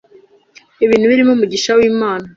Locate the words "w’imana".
1.77-2.25